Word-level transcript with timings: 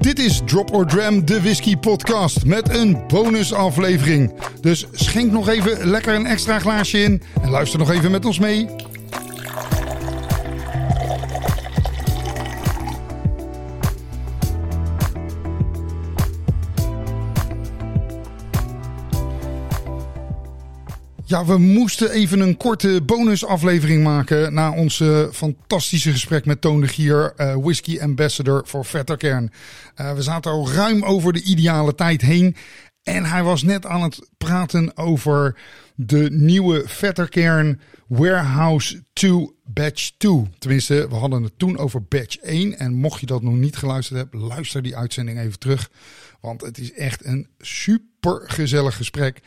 Dit 0.00 0.18
is 0.18 0.40
Drop 0.44 0.74
or 0.74 0.86
Dram, 0.86 1.24
de 1.24 1.40
whisky 1.40 1.76
podcast 1.76 2.44
met 2.44 2.74
een 2.74 3.06
bonusaflevering. 3.06 4.32
Dus 4.60 4.86
schenk 4.92 5.32
nog 5.32 5.48
even 5.48 5.86
lekker 5.86 6.14
een 6.14 6.26
extra 6.26 6.58
glaasje 6.58 7.02
in 7.02 7.22
en 7.42 7.50
luister 7.50 7.78
nog 7.78 7.90
even 7.90 8.10
met 8.10 8.24
ons 8.24 8.38
mee. 8.38 8.68
Ja, 21.30 21.44
we 21.44 21.58
moesten 21.58 22.10
even 22.10 22.40
een 22.40 22.56
korte 22.56 23.02
bonusaflevering 23.06 24.02
maken 24.02 24.54
na 24.54 24.72
ons 24.72 25.02
fantastische 25.32 26.10
gesprek 26.10 26.44
met 26.44 26.60
Toon 26.60 26.80
de 26.80 26.88
Gier, 26.88 27.32
uh, 27.36 27.56
whisky 27.56 28.00
ambassador 28.00 28.62
voor 28.66 28.84
Vetterkern. 28.84 29.52
Uh, 30.00 30.12
we 30.12 30.22
zaten 30.22 30.50
al 30.50 30.70
ruim 30.70 31.04
over 31.04 31.32
de 31.32 31.42
ideale 31.42 31.94
tijd 31.94 32.20
heen 32.20 32.56
en 33.02 33.24
hij 33.24 33.42
was 33.42 33.62
net 33.62 33.86
aan 33.86 34.02
het 34.02 34.28
praten 34.38 34.96
over 34.96 35.56
de 35.94 36.28
nieuwe 36.30 36.82
Vetterkern 36.86 37.80
Warehouse 38.06 39.04
2 39.12 39.50
Batch 39.64 40.10
2. 40.16 40.48
Tenminste, 40.58 41.08
we 41.08 41.14
hadden 41.14 41.42
het 41.42 41.58
toen 41.58 41.78
over 41.78 42.02
Batch 42.02 42.36
1 42.36 42.78
en 42.78 42.94
mocht 42.94 43.20
je 43.20 43.26
dat 43.26 43.42
nog 43.42 43.54
niet 43.54 43.76
geluisterd 43.76 44.18
hebben, 44.18 44.40
luister 44.40 44.82
die 44.82 44.96
uitzending 44.96 45.38
even 45.38 45.58
terug. 45.58 45.90
Want 46.40 46.60
het 46.60 46.78
is 46.78 46.92
echt 46.92 47.24
een 47.24 47.48
super 47.58 48.42
gezellig 48.44 48.96
gesprek. 48.96 49.40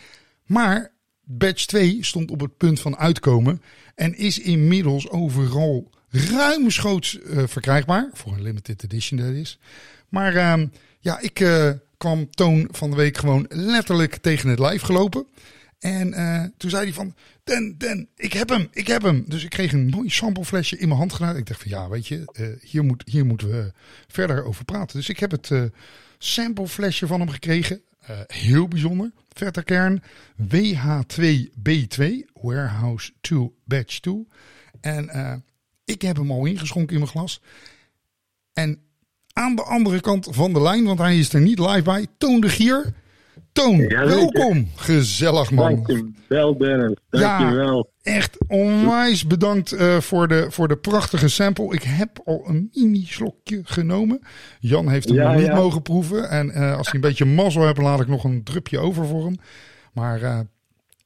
Maar 0.45 0.92
Batch 1.23 1.65
2 1.65 1.97
stond 2.01 2.31
op 2.31 2.39
het 2.39 2.57
punt 2.57 2.79
van 2.79 2.97
uitkomen 2.97 3.61
en 3.95 4.17
is 4.17 4.39
inmiddels 4.39 5.09
overal 5.09 5.89
ruimschoots 6.09 7.19
uh, 7.19 7.43
verkrijgbaar. 7.47 8.09
Voor 8.13 8.33
een 8.33 8.41
limited 8.41 8.83
edition 8.83 9.19
dat 9.19 9.33
is. 9.33 9.59
Maar 10.09 10.35
uh, 10.35 10.67
ja, 10.99 11.19
ik 11.19 11.39
uh, 11.39 11.71
kwam 11.97 12.29
Toon 12.29 12.67
van 12.71 12.89
de 12.89 12.95
week 12.95 13.17
gewoon 13.17 13.45
letterlijk 13.49 14.15
tegen 14.15 14.49
het 14.49 14.59
lijf 14.59 14.81
gelopen. 14.81 15.25
En 15.79 16.07
uh, 16.07 16.43
toen 16.57 16.69
zei 16.69 16.83
hij 16.83 16.93
van, 16.93 17.15
Den, 17.43 17.75
Den, 17.77 18.09
ik 18.15 18.33
heb 18.33 18.49
hem, 18.49 18.67
ik 18.71 18.87
heb 18.87 19.01
hem. 19.01 19.23
Dus 19.27 19.43
ik 19.43 19.49
kreeg 19.49 19.73
een 19.73 19.89
mooi 19.89 20.09
sampleflesje 20.09 20.77
in 20.77 20.87
mijn 20.87 20.99
hand 20.99 21.13
gedaan. 21.13 21.37
Ik 21.37 21.45
dacht 21.45 21.61
van, 21.61 21.71
ja, 21.71 21.89
weet 21.89 22.07
je, 22.07 22.57
hier, 22.61 22.83
moet, 22.83 23.03
hier 23.05 23.25
moeten 23.25 23.49
we 23.49 23.71
verder 24.07 24.45
over 24.45 24.65
praten. 24.65 24.97
Dus 24.97 25.09
ik 25.09 25.19
heb 25.19 25.31
het 25.31 25.51
sampleflesje 26.17 27.07
van 27.07 27.19
hem 27.19 27.29
gekregen. 27.29 27.81
Heel 28.27 28.67
bijzonder. 28.67 29.11
Vetterkern 29.29 30.03
WH2B2, 30.37 32.03
Warehouse 32.33 33.11
2 33.21 33.51
Batch 33.65 33.99
2. 33.99 34.27
En 34.81 35.05
uh, 35.05 35.33
ik 35.85 36.01
heb 36.01 36.15
hem 36.15 36.31
al 36.31 36.45
ingeschonken 36.45 36.93
in 36.93 37.01
mijn 37.01 37.11
glas. 37.11 37.41
En 38.53 38.81
aan 39.33 39.55
de 39.55 39.63
andere 39.63 40.01
kant 40.01 40.27
van 40.31 40.53
de 40.53 40.61
lijn, 40.61 40.83
want 40.83 40.99
hij 40.99 41.17
is 41.17 41.33
er 41.33 41.41
niet 41.41 41.59
live 41.59 41.81
bij, 41.81 42.07
Toon 42.17 42.39
de 42.39 42.49
Gier. 42.49 42.93
Toon, 43.51 43.77
ja, 43.77 44.05
welkom. 44.05 44.67
Gezellig 44.75 45.51
man. 45.51 45.83
Dankjewel 45.83 46.57
Dennis, 46.57 46.97
dankjewel. 47.09 47.89
Ja, 48.01 48.11
echt 48.13 48.37
onwijs 48.47 49.27
bedankt 49.27 49.73
uh, 49.73 49.99
voor, 49.99 50.27
de, 50.27 50.45
voor 50.49 50.67
de 50.67 50.77
prachtige 50.77 51.27
sample. 51.27 51.73
Ik 51.73 51.83
heb 51.83 52.21
al 52.25 52.43
een 52.47 52.69
mini 52.73 53.05
slokje 53.05 53.61
genomen. 53.63 54.19
Jan 54.59 54.89
heeft 54.89 55.07
hem 55.07 55.17
ja, 55.17 55.27
nog 55.27 55.35
niet 55.35 55.45
ja. 55.45 55.55
mogen 55.55 55.81
proeven. 55.81 56.29
En 56.29 56.47
uh, 56.47 56.77
als 56.77 56.85
hij 56.85 56.95
een 56.95 57.07
beetje 57.07 57.25
mazzel 57.25 57.65
heeft, 57.65 57.77
laat 57.77 57.99
ik 57.99 58.07
nog 58.07 58.23
een 58.23 58.43
drupje 58.43 58.79
over 58.79 59.05
voor 59.05 59.25
hem. 59.25 59.35
Maar 59.93 60.21
uh, 60.21 60.39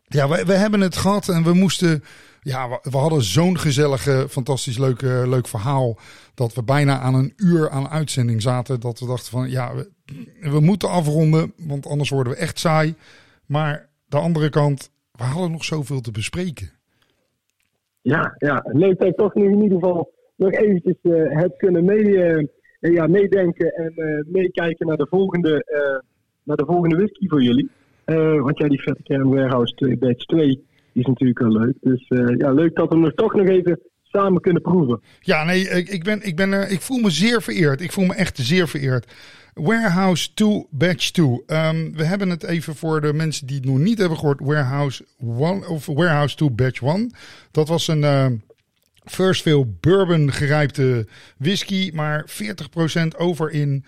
ja, 0.07 0.29
we, 0.29 0.45
we 0.45 0.53
hebben 0.53 0.81
het 0.81 0.97
gehad 0.97 1.29
en 1.29 1.43
we 1.43 1.53
moesten... 1.53 2.03
Ja, 2.41 2.79
we, 2.81 2.97
hadden 2.97 3.21
zo'n 3.21 3.57
gezellige, 3.57 4.25
fantastisch 4.29 4.77
leuk, 4.77 5.01
leuk 5.01 5.47
verhaal... 5.47 5.97
dat 6.33 6.53
we 6.53 6.63
bijna 6.63 6.99
aan 6.99 7.13
een 7.13 7.33
uur 7.35 7.69
aan 7.69 7.89
uitzending 7.89 8.41
zaten. 8.41 8.79
Dat 8.79 8.99
we 8.99 9.05
dachten 9.05 9.31
van, 9.31 9.49
ja, 9.49 9.71
we, 10.41 10.59
moeten 10.59 10.89
afronden, 10.89 11.53
want 11.57 11.87
anders 11.87 12.09
worden 12.09 12.33
we 12.33 12.39
echt 12.39 12.59
saai. 12.59 12.95
Maar 13.45 13.89
de 14.05 14.17
andere 14.17 14.49
kant, 14.49 14.91
we 15.11 15.23
hadden 15.23 15.51
nog 15.51 15.63
zoveel 15.63 16.01
te 16.01 16.11
bespreken. 16.11 16.69
Ja, 18.01 18.35
ja, 18.37 18.63
leuk 18.65 18.99
dat 18.99 19.07
ik 19.07 19.15
toch 19.15 19.33
nu 19.33 19.43
in 19.43 19.61
ieder 19.61 19.79
geval 19.79 20.11
nog 20.35 20.51
eventjes 20.51 20.97
uh, 21.01 21.39
heb 21.41 21.57
kunnen 21.57 21.89
uh, 21.89 22.47
ja, 22.79 23.07
meedenken 23.07 23.73
en 23.73 24.25
meekijken 24.27 24.87
naar 24.87 24.97
de 24.97 25.07
volgende, 25.09 25.65
naar 26.43 26.57
de 26.57 26.65
volgende 26.65 26.95
whisky 26.95 27.27
voor 27.27 27.43
jullie. 27.43 27.69
Want 28.15 28.57
ja, 28.57 28.67
die 28.67 28.81
vette 28.81 29.03
kern 29.03 29.29
Warehouse 29.29 29.73
2 29.73 29.97
Batch 29.97 30.25
2 30.25 30.63
is 30.93 31.05
natuurlijk 31.05 31.39
wel 31.39 31.51
leuk. 31.51 31.75
Dus 31.81 32.05
ja, 32.37 32.51
leuk 32.51 32.75
dat 32.75 32.89
we 32.89 32.99
hem 32.99 33.15
toch 33.15 33.33
nog 33.33 33.47
even 33.47 33.79
samen 34.03 34.41
kunnen 34.41 34.61
proeven. 34.61 35.01
Ja, 35.19 35.43
nee, 35.43 35.69
ik, 35.69 36.03
ben, 36.03 36.21
ik, 36.21 36.35
ben, 36.35 36.71
ik 36.71 36.81
voel 36.81 36.97
me 36.97 37.09
zeer 37.09 37.41
vereerd. 37.41 37.81
Ik 37.81 37.91
voel 37.91 38.05
me 38.05 38.13
echt 38.13 38.37
zeer 38.37 38.67
vereerd. 38.67 39.05
Warehouse 39.53 40.33
2 40.33 40.67
Batch 40.69 41.11
2. 41.11 41.25
Um, 41.25 41.95
we 41.95 42.03
hebben 42.03 42.29
het 42.29 42.43
even 42.43 42.75
voor 42.75 43.01
de 43.01 43.13
mensen 43.13 43.47
die 43.47 43.55
het 43.55 43.65
nog 43.65 43.77
niet 43.77 43.97
hebben 43.97 44.17
gehoord. 44.17 44.39
Warehouse 44.39 45.05
1 45.19 45.67
of 45.67 45.85
Warehouse 45.85 46.35
2 46.35 46.49
Batch 46.49 46.81
1. 46.81 47.11
Dat 47.51 47.67
was 47.67 47.87
een 47.87 48.01
uh, 48.01 48.25
first 49.05 49.41
fill 49.41 49.65
bourbon 49.79 50.31
gerijpte 50.31 51.07
whisky, 51.37 51.91
maar 51.93 52.29
40% 53.13 53.17
over 53.17 53.51
in 53.51 53.85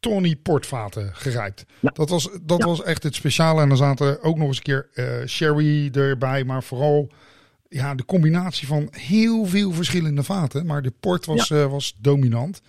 Tony 0.00 0.36
portvaten 0.36 1.10
gerijpt. 1.12 1.64
Ja. 1.80 1.90
Dat, 1.94 2.08
was, 2.08 2.28
dat 2.42 2.58
ja. 2.58 2.66
was 2.66 2.82
echt 2.82 3.02
het 3.02 3.14
speciale. 3.14 3.62
En 3.62 3.70
er 3.70 3.76
zaten 3.76 4.22
ook 4.22 4.36
nog 4.36 4.46
eens 4.46 4.56
een 4.56 4.62
keer 4.62 4.88
uh, 4.94 5.26
sherry 5.26 5.90
erbij, 5.92 6.44
maar 6.44 6.62
vooral 6.62 7.10
ja, 7.68 7.94
de 7.94 8.04
combinatie 8.04 8.66
van 8.66 8.88
heel 8.90 9.44
veel 9.44 9.72
verschillende 9.72 10.22
vaten. 10.22 10.66
Maar 10.66 10.82
de 10.82 10.92
port 11.00 11.26
was, 11.26 11.48
ja. 11.48 11.56
uh, 11.56 11.70
was 11.70 11.96
dominant 11.98 12.62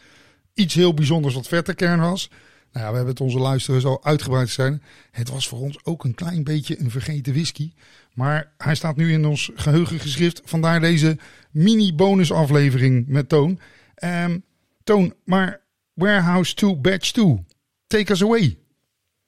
iets 0.54 0.74
heel 0.74 0.94
bijzonders 0.94 1.34
wat 1.34 1.48
Vetterkern 1.48 2.00
was. 2.00 2.30
Nou 2.72 2.86
ja, 2.86 2.92
we 2.92 2.96
hebben 2.96 3.14
het 3.14 3.24
onze 3.24 3.40
luisteraars 3.40 3.86
al 3.86 4.04
uitgebreid 4.04 4.50
zijn. 4.50 4.84
Het 5.12 5.30
was 5.30 5.48
voor 5.48 5.60
ons 5.60 5.80
ook 5.84 6.04
een 6.04 6.16
klein 6.16 6.44
beetje 6.44 6.80
een 6.80 6.92
vergeten 6.92 7.34
whisky. 7.34 7.72
Maar 8.14 8.52
hij 8.58 8.76
staat 8.76 8.96
nu 8.96 9.12
in 9.12 9.26
ons 9.26 9.52
geheugengeschrift. 9.56 10.42
Vandaar 10.46 10.80
deze 10.80 11.18
mini-bonus 11.52 12.32
aflevering 12.32 13.08
met 13.08 13.30
Toon. 13.30 13.60
Um, 14.04 14.44
Toon, 14.84 15.14
maar 15.26 15.60
Warehouse 16.02 16.56
2 16.56 16.76
Batch 16.76 17.12
2. 17.12 17.46
Take 17.88 18.12
us 18.12 18.24
away. 18.24 18.58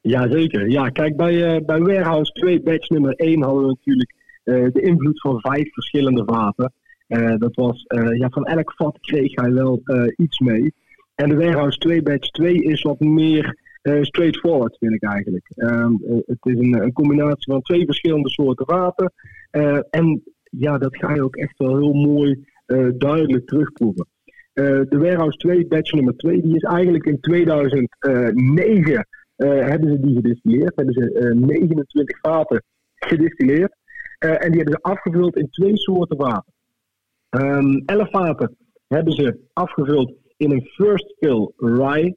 Jazeker. 0.01 0.69
Ja, 0.69 0.89
kijk, 0.89 1.15
bij, 1.15 1.55
uh, 1.55 1.65
bij 1.65 1.79
Warehouse 1.79 2.31
2 2.31 2.61
Batch 2.61 2.89
nummer 2.89 3.13
1 3.13 3.43
hadden 3.43 3.61
we 3.61 3.67
natuurlijk 3.67 4.13
uh, 4.43 4.71
de 4.71 4.81
invloed 4.81 5.21
van 5.21 5.39
vijf 5.39 5.73
verschillende 5.73 6.23
vaten. 6.25 6.73
Uh, 7.07 7.37
dat 7.37 7.55
was, 7.55 7.85
ja, 8.17 8.29
van 8.29 8.45
elk 8.45 8.73
vat 8.75 8.97
kreeg 8.99 9.35
hij 9.35 9.53
wel 9.53 9.81
iets 10.15 10.39
mee. 10.39 10.73
En 11.15 11.29
de 11.29 11.35
Warehouse 11.35 11.77
2 11.77 12.01
Batch 12.01 12.29
2 12.29 12.63
is 12.63 12.81
wat 12.81 12.99
meer 12.99 13.57
uh, 13.81 14.03
straightforward, 14.03 14.77
vind 14.77 14.93
ik 14.93 15.03
eigenlijk. 15.03 15.51
Uh, 15.55 15.87
het 16.25 16.37
is 16.41 16.57
een, 16.57 16.81
een, 16.81 16.93
combinatie 16.93 17.51
van 17.51 17.61
twee 17.61 17.85
verschillende 17.85 18.29
soorten 18.29 18.65
water. 18.65 19.11
En 19.89 20.23
ja, 20.43 20.77
dat 20.77 20.97
ga 20.97 21.13
je 21.13 21.23
ook 21.23 21.35
echt 21.35 21.57
wel 21.57 21.77
heel 21.77 21.93
mooi 21.93 22.45
duidelijk 22.97 23.47
terugproeven. 23.47 24.07
De 24.53 24.97
Warehouse 24.97 25.37
2 25.37 25.67
Batch 25.67 25.91
nummer 25.91 26.15
2, 26.15 26.41
die 26.41 26.55
is 26.55 26.61
eigenlijk 26.63 27.05
in 27.05 27.19
2009 27.19 29.07
hebben 29.35 29.89
ze 29.89 29.99
die 29.99 30.15
gedistilleerd. 30.15 30.75
Hebben 30.75 30.93
ze 30.93 31.33
29 31.35 32.19
vaten 32.19 32.63
gedistilleerd. 32.95 33.75
en 34.17 34.51
die 34.51 34.61
hebben 34.61 34.79
ze 34.81 34.89
afgevuld 34.89 35.35
in 35.35 35.49
twee 35.49 35.77
soorten 35.77 36.17
water. 36.17 36.53
Um, 37.29 37.83
11 37.85 38.09
vaten 38.09 38.55
hebben 38.87 39.13
ze 39.13 39.39
afgevuld 39.53 40.13
in 40.37 40.51
een 40.51 40.65
first 40.65 41.15
fill 41.19 41.51
rye 41.57 42.15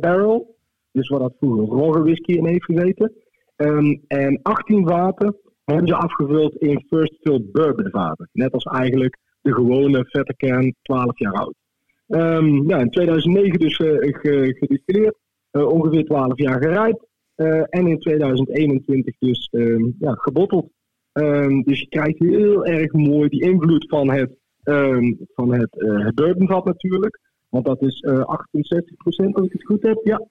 barrel. 0.00 0.56
Dus 0.92 1.08
waar 1.08 1.20
dat 1.20 1.34
vroeger 1.38 1.76
rogge 1.76 2.02
whisky 2.02 2.32
in 2.32 2.46
heeft 2.46 2.64
gezeten. 2.64 3.12
Um, 3.56 4.02
en 4.06 4.40
18 4.42 4.88
vaten 4.88 5.36
hebben 5.64 5.88
ze 5.88 5.94
afgevuld 5.94 6.56
in 6.56 6.84
first 6.88 7.14
fill 7.20 7.48
bourbon 7.52 7.90
vaten. 7.90 8.28
Net 8.32 8.52
als 8.52 8.64
eigenlijk 8.64 9.16
de 9.46 9.54
gewone 9.54 10.04
vette 10.04 10.34
kern 10.36 10.74
12 10.82 11.18
jaar 11.18 11.32
oud. 11.32 11.54
Um, 12.08 12.68
ja, 12.68 12.78
in 12.78 12.90
2009 12.90 13.58
dus 13.58 13.78
uh, 13.78 13.98
gedistilleerd. 14.58 15.16
Uh, 15.52 15.68
ongeveer 15.68 16.04
12 16.04 16.38
jaar 16.38 16.62
gerijpt. 16.62 17.06
Uh, 17.36 17.62
en 17.68 17.86
in 17.86 17.98
2021 17.98 19.14
dus 19.18 19.48
um, 19.52 19.96
ja, 19.98 20.12
gebotteld. 20.14 20.70
Um, 21.12 21.62
dus 21.62 21.80
je 21.80 21.88
krijgt 21.88 22.18
heel 22.18 22.64
erg 22.64 22.92
mooi 22.92 23.28
die 23.28 23.42
invloed 23.42 23.88
van 23.88 24.10
het, 24.10 24.30
um, 24.64 25.18
van 25.34 25.52
het, 25.52 25.68
het 25.76 26.14
bourbonvat 26.14 26.64
natuurlijk. 26.64 27.20
Want 27.48 27.64
dat 27.64 27.82
is 27.82 28.00
uh, 28.00 28.20
68 28.20 28.96
procent, 28.96 29.34
als 29.34 29.46
ik 29.46 29.52
het 29.52 29.64
goed 29.64 29.82
heb. 29.82 30.00
Ja, 30.04 30.26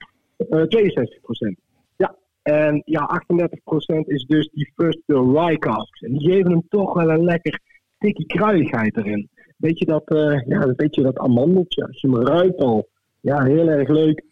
uh, 0.50 0.64
62 0.64 1.22
procent. 1.22 1.60
Ja, 1.98 2.16
en 2.42 2.82
ja, 2.86 3.00
38 3.00 3.64
procent 3.64 4.10
is 4.10 4.26
dus 4.26 4.50
die 4.54 4.72
first 4.76 5.00
fill 5.06 5.32
rye 5.32 5.58
casks. 5.58 6.02
En 6.02 6.12
die 6.12 6.32
geven 6.32 6.52
hem 6.52 6.66
toch 6.70 6.94
wel 6.94 7.10
een 7.10 7.24
lekker 7.24 7.60
tikkie 8.06 8.26
kruidigheid 8.26 8.98
erin. 8.98 9.30
Weet 9.58 9.80
je 9.80 9.86
dat, 9.86 10.12
uh, 10.12 10.42
ja, 10.46 10.74
weet 10.76 10.96
je 10.96 11.02
dat 11.02 11.18
amandeltje, 11.18 11.86
als 11.86 12.02
je 12.02 12.10
hem 12.10 12.28
ruikt 12.28 12.60
al, 12.60 12.90
ja, 13.22 13.44
heel 13.44 13.68
erg 13.68 13.90
leuk. 13.90 14.24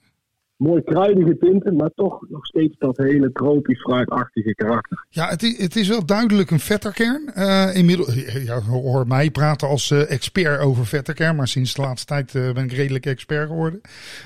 Mooi 0.58 0.84
kruidige 0.84 1.38
tinten, 1.38 1.76
maar 1.76 1.92
toch 1.96 2.26
nog 2.30 2.46
steeds 2.46 2.78
dat 2.78 2.98
hele 2.98 3.32
tropisch 3.32 3.82
fruitachtige 3.82 4.56
karakter. 4.56 5.06
Ja, 5.10 5.28
het 5.28 5.44
is, 5.44 5.58
het 5.58 5.76
is 5.76 5.88
wel 5.88 6.06
duidelijk 6.06 6.52
een 6.52 6.60
vetterkern. 6.60 7.32
Uh, 7.36 7.76
inmiddels, 7.76 8.14
ja, 8.44 8.62
hoor 8.62 9.08
mij 9.08 9.32
praten 9.32 9.68
als 9.68 9.90
uh, 9.90 10.12
expert 10.12 10.60
over 10.60 10.86
vetterkern, 10.86 11.36
maar 11.36 11.48
sinds 11.48 11.74
de 11.74 11.82
laatste 11.82 12.08
tijd 12.08 12.34
uh, 12.34 12.52
ben 12.52 12.64
ik 12.64 12.72
redelijk 12.72 13.06
expert 13.06 13.48
geworden. 13.48 13.82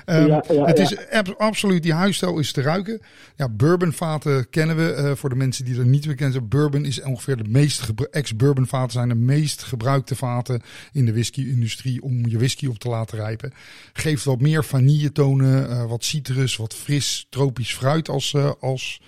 Um, 0.05 0.27
ja, 0.27 0.43
ja, 0.47 0.65
het 0.65 0.79
is 0.79 0.97
absoluut, 1.37 1.83
die 1.83 1.93
huisstijl 1.93 2.39
is 2.39 2.51
te 2.51 2.61
ruiken. 2.61 3.01
Ja, 3.35 3.49
bourbonvaten 3.49 4.49
kennen 4.49 4.75
we. 4.75 5.15
voor 5.15 5.29
de 5.29 5.35
mensen 5.35 5.65
die 5.65 5.79
er 5.79 5.85
niet 5.85 6.05
meer 6.05 6.15
kennen, 6.15 6.47
bourbon 6.47 6.85
is 6.85 7.01
ongeveer 7.01 7.37
de 7.37 7.49
meest, 7.49 7.93
ex-bourbonvaten 8.11 8.91
zijn 8.91 9.09
de 9.09 9.15
meest 9.15 9.63
gebruikte 9.63 10.15
vaten 10.15 10.61
in 10.91 11.05
de 11.05 11.11
whisky-industrie 11.11 12.01
om 12.01 12.25
je 12.25 12.37
whisky 12.37 12.67
op 12.67 12.77
te 12.77 12.89
laten 12.89 13.17
rijpen. 13.17 13.53
Geeft 13.93 14.23
wat 14.23 14.41
meer 14.41 14.63
vanilletonen, 14.63 15.87
wat 15.87 16.03
citrus, 16.17 16.55
wat 16.55 16.73
fris 16.73 17.27
tropisch 17.29 17.73
fruit 17.73 18.09
als, 18.09 18.33
uh, 18.33 18.51
als, 18.59 19.01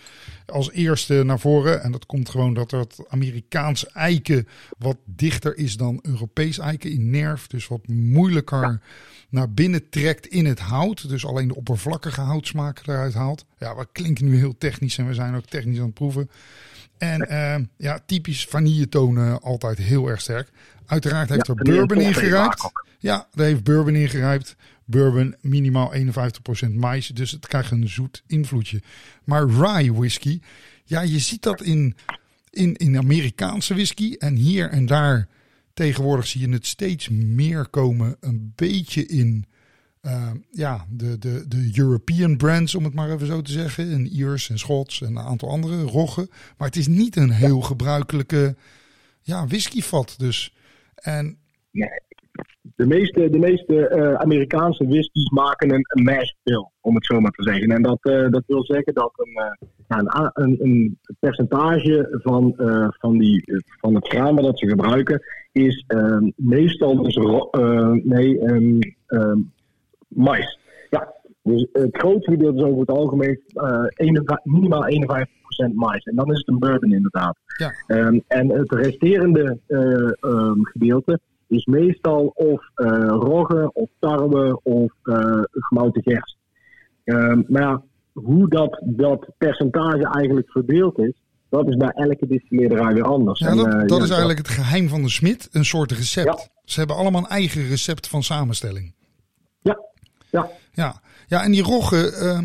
als 0.45 0.71
eerste 0.71 1.23
naar 1.23 1.39
voren. 1.39 1.83
En 1.83 1.91
dat 1.91 2.05
komt 2.05 2.29
gewoon 2.29 2.53
dat 2.53 2.71
het 2.71 2.99
Amerikaans 3.07 3.87
eiken 3.87 4.47
wat 4.77 4.97
dichter 5.05 5.57
is 5.57 5.77
dan 5.77 5.99
Europees 6.01 6.57
eiken 6.57 6.91
in 6.91 7.09
nerf. 7.09 7.47
Dus 7.47 7.67
wat 7.67 7.87
moeilijker 7.87 8.81
naar 9.29 9.51
binnen 9.51 9.89
trekt 9.89 10.27
in 10.27 10.45
het 10.45 10.59
hout. 10.59 11.09
Dus 11.09 11.25
alleen 11.25 11.47
de 11.47 11.55
oppervlakkige 11.55 12.21
houtsmaak 12.21 12.81
eruit 12.85 13.13
haalt. 13.13 13.45
Ja, 13.57 13.75
we 13.75 13.87
klinken 13.91 14.25
nu 14.25 14.37
heel 14.37 14.57
technisch 14.57 14.97
en 14.97 15.07
we 15.07 15.13
zijn 15.13 15.35
ook 15.35 15.45
technisch 15.45 15.79
aan 15.79 15.85
het 15.85 15.93
proeven. 15.93 16.29
En 16.97 17.27
uh, 17.31 17.55
ja, 17.77 17.99
typisch 18.05 18.45
vanilletonen 18.45 19.41
altijd 19.41 19.77
heel 19.77 20.07
erg 20.07 20.21
sterk. 20.21 20.51
Uiteraard 20.85 21.29
heeft 21.29 21.47
er 21.47 21.55
bourbon 21.55 22.01
ingeruimd. 22.01 22.71
Ja, 22.99 23.27
daar 23.33 23.45
heeft 23.45 23.63
bourbon 23.63 23.95
ingerijpt 23.95 24.55
bourbon 24.89 25.35
minimaal 25.41 25.93
51% 25.95 26.73
mais. 26.73 27.07
Dus 27.07 27.31
het 27.31 27.47
krijgt 27.47 27.71
een 27.71 27.89
zoet 27.89 28.23
invloedje. 28.27 28.81
Maar 29.23 29.49
rye 29.49 29.93
whisky, 29.93 30.39
ja, 30.83 31.01
je 31.01 31.19
ziet 31.19 31.41
dat 31.41 31.61
in, 31.61 31.95
in, 32.49 32.75
in 32.75 32.97
Amerikaanse 32.97 33.73
whisky. 33.73 34.13
En 34.13 34.35
hier 34.35 34.69
en 34.69 34.85
daar 34.85 35.27
tegenwoordig 35.73 36.27
zie 36.27 36.41
je 36.41 36.49
het 36.49 36.65
steeds 36.65 37.09
meer 37.09 37.67
komen. 37.67 38.17
Een 38.19 38.53
beetje 38.55 39.05
in 39.05 39.45
uh, 40.01 40.31
ja, 40.51 40.85
de, 40.89 41.17
de, 41.17 41.45
de 41.47 41.71
European 41.73 42.37
brands, 42.37 42.75
om 42.75 42.83
het 42.83 42.93
maar 42.93 43.11
even 43.11 43.27
zo 43.27 43.41
te 43.41 43.51
zeggen. 43.51 43.91
En 43.91 44.07
Iers 44.07 44.49
en 44.49 44.59
Schots 44.59 45.01
en 45.01 45.07
een 45.07 45.25
aantal 45.25 45.49
andere 45.49 45.81
roggen. 45.81 46.29
Maar 46.57 46.67
het 46.67 46.77
is 46.77 46.87
niet 46.87 47.15
een 47.15 47.31
heel 47.31 47.61
gebruikelijke 47.61 48.55
ja, 49.21 49.47
whiskyvat. 49.47 50.15
Dus. 50.17 50.53
En 50.95 51.37
de 52.79 52.87
meeste, 52.87 53.29
de 53.29 53.39
meeste 53.39 53.91
uh, 53.95 54.13
Amerikaanse 54.13 54.87
whiskies 54.87 55.29
maken 55.29 55.73
een, 55.73 55.85
een 55.87 56.03
mash 56.03 56.31
bill, 56.43 56.69
om 56.81 56.95
het 56.95 57.05
zo 57.05 57.19
maar 57.19 57.31
te 57.31 57.43
zeggen. 57.43 57.69
En 57.71 57.81
dat, 57.81 57.99
uh, 58.01 58.29
dat 58.29 58.43
wil 58.47 58.63
zeggen 58.63 58.93
dat 58.93 59.11
een, 59.15 59.43
uh, 59.97 60.27
een, 60.33 60.57
een, 60.63 60.99
percentage 61.19 62.19
van, 62.23 62.53
van, 62.99 63.17
die, 63.17 63.43
van 63.79 63.95
het 63.95 64.07
graan 64.07 64.35
dat 64.35 64.59
ze 64.59 64.67
gebruiken 64.67 65.21
is 65.51 65.83
ehm, 65.87 66.29
meestal 66.35 67.03
dus 67.03 67.15
nee, 68.03 68.41
um, 68.41 68.79
mais. 70.07 70.59
Ja, 70.89 71.13
dus 71.43 71.67
het 71.71 71.97
grootste 71.97 72.31
gedeelte 72.31 72.57
is 72.57 72.63
over 72.63 72.79
het 72.79 72.89
algemeen 72.89 73.41
51, 73.95 74.39
minimaal 74.43 74.83
51% 74.83 75.73
mais. 75.73 76.03
En 76.03 76.15
dan 76.15 76.31
is 76.31 76.37
het 76.37 76.47
een 76.47 76.59
bourbon 76.59 76.93
inderdaad. 76.93 77.37
Ja. 77.57 77.97
Um, 77.97 78.23
en 78.27 78.49
het 78.49 78.71
resterende 78.71 79.59
gedeelte 80.61 81.19
is 81.49 81.65
meestal 81.65 82.31
of 82.35 82.69
uh, 82.75 83.07
rogge 83.07 83.73
of 83.73 83.89
tarwe 83.99 84.59
of 84.63 84.91
uh, 85.03 85.41
gemouten 85.51 86.03
gerst. 86.03 86.37
Um, 87.03 87.45
maar 87.47 87.61
ja, 87.61 87.83
hoe 88.13 88.49
dat, 88.49 88.81
dat 88.85 89.29
percentage 89.37 90.09
eigenlijk 90.09 90.51
verdeeld 90.51 90.99
is, 90.99 91.21
dat 91.49 91.67
is 91.67 91.75
bij 91.75 91.89
elke 91.89 92.27
distilleerderij 92.27 92.93
weer 92.93 93.03
anders. 93.03 93.39
Ja, 93.39 93.55
dat, 93.55 93.65
en, 93.65 93.81
uh, 93.81 93.87
dat 93.87 93.97
ja, 93.97 94.03
is 94.03 94.09
eigenlijk 94.09 94.39
het 94.39 94.47
geheim 94.47 94.89
van 94.89 95.01
de 95.01 95.09
smid, 95.09 95.49
een 95.51 95.65
soort 95.65 95.91
recept. 95.91 96.39
Ja. 96.39 96.47
Ze 96.63 96.79
hebben 96.79 96.97
allemaal 96.97 97.21
een 97.21 97.27
eigen 97.27 97.67
recept 97.67 98.07
van 98.07 98.23
samenstelling. 98.23 98.93
Ja, 99.61 99.79
ja. 100.29 100.49
Ja, 100.71 101.01
ja 101.27 101.43
en 101.43 101.51
die 101.51 101.63
rogge, 101.63 102.19
uh, 102.21 102.41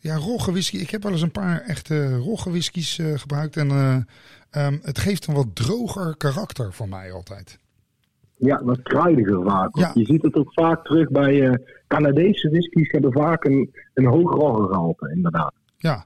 ja, 0.00 0.16
rogge 0.16 0.50
whisky. 0.50 0.76
Ik 0.76 0.90
heb 0.90 1.02
wel 1.02 1.12
eens 1.12 1.22
een 1.22 1.30
paar 1.30 1.60
echte 1.60 2.16
rogge 2.16 2.50
whiskies 2.50 3.00
gebruikt. 3.14 3.56
En 3.56 3.70
um, 3.70 4.80
het 4.82 4.98
geeft 4.98 5.26
een 5.26 5.34
wat 5.34 5.54
droger 5.54 6.16
karakter 6.16 6.72
voor 6.72 6.88
mij 6.88 7.12
altijd. 7.12 7.58
Ja, 8.38 8.64
wat 8.64 8.82
kruidiger 8.82 9.42
vaak. 9.44 9.76
Ja. 9.76 9.90
Je 9.94 10.04
ziet 10.04 10.22
het 10.22 10.34
ook 10.34 10.52
vaak 10.52 10.84
terug 10.84 11.10
bij 11.10 11.34
uh, 11.34 11.54
Canadese 11.86 12.50
whiskies 12.50 12.90
hebben 12.90 13.12
vaak 13.12 13.44
een, 13.44 13.70
een 13.94 14.06
hoog 14.06 14.32
roggengehalte, 14.32 15.12
inderdaad. 15.14 15.52
Ja. 15.76 16.04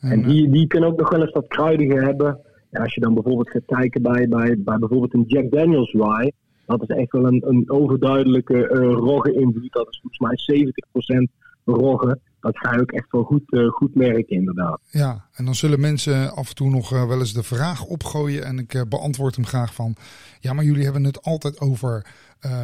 En, 0.00 0.10
en 0.10 0.22
die, 0.22 0.50
die 0.50 0.66
kunnen 0.66 0.88
ook 0.88 0.98
nog 0.98 1.10
wel 1.10 1.20
eens 1.20 1.32
dat 1.32 1.46
kruidige 1.46 2.04
hebben. 2.04 2.38
En 2.70 2.82
als 2.82 2.94
je 2.94 3.00
dan 3.00 3.14
bijvoorbeeld 3.14 3.50
gaat 3.50 3.64
kijken 3.66 4.02
bij, 4.02 4.28
bij, 4.28 4.56
bij 4.58 4.78
bijvoorbeeld 4.78 5.14
een 5.14 5.24
Jack 5.26 5.50
Daniels 5.50 5.92
rye, 5.92 6.32
dat 6.66 6.82
is 6.82 6.88
echt 6.88 7.12
wel 7.12 7.26
een, 7.26 7.42
een 7.46 7.70
overduidelijke 7.70 8.54
uh, 8.54 8.92
rogge 8.92 9.32
invloed. 9.32 9.72
Dat 9.72 9.88
is 9.90 10.00
volgens 10.02 10.46
mij 10.46 10.64
70% 11.24 11.32
rogge 11.64 12.18
dat 12.46 12.58
ga 12.58 12.74
je 12.74 12.80
ook 12.80 12.92
echt 12.92 13.10
wel 13.10 13.22
goed, 13.22 13.52
uh, 13.52 13.68
goed 13.68 13.94
merken, 13.94 14.36
inderdaad. 14.36 14.80
Ja, 14.90 15.24
en 15.32 15.44
dan 15.44 15.54
zullen 15.54 15.80
mensen 15.80 16.34
af 16.34 16.48
en 16.48 16.54
toe 16.54 16.70
nog 16.70 16.92
uh, 16.92 17.06
wel 17.06 17.18
eens 17.18 17.32
de 17.32 17.42
vraag 17.42 17.84
opgooien. 17.84 18.44
En 18.44 18.58
ik 18.58 18.74
uh, 18.74 18.82
beantwoord 18.88 19.34
hem 19.34 19.46
graag 19.46 19.74
van. 19.74 19.96
Ja, 20.40 20.52
maar 20.52 20.64
jullie 20.64 20.84
hebben 20.84 21.04
het 21.04 21.22
altijd 21.22 21.60
over. 21.60 22.06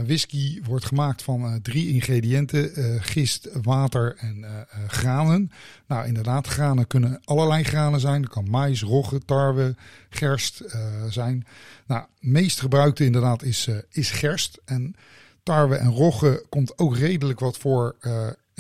whisky 0.07 0.63
wordt 0.65 0.85
gemaakt 0.85 1.23
van 1.23 1.59
drie 1.63 1.89
ingrediënten: 1.89 2.71
gist, 3.01 3.51
water 3.63 4.17
en 4.17 4.45
granen. 4.87 5.51
Nou, 5.87 6.07
inderdaad, 6.07 6.47
granen 6.47 6.87
kunnen 6.87 7.21
allerlei 7.25 7.63
granen 7.65 8.01
zijn. 8.01 8.23
Dat 8.23 8.31
kan 8.31 8.51
mais, 8.51 8.83
rogge, 8.83 9.19
tarwe, 9.19 9.75
gerst 10.09 10.65
zijn. 11.09 11.47
Nou, 11.87 12.05
meest 12.21 12.61
gebruikte 12.61 13.05
inderdaad 13.05 13.43
is, 13.43 13.69
is 13.91 14.11
gerst. 14.11 14.61
En 14.65 14.95
tarwe 15.43 15.77
en 15.77 15.91
rogge 15.91 16.45
komt 16.49 16.79
ook 16.79 16.97
redelijk 16.97 17.41
wat 17.41 17.59
voor 17.59 17.97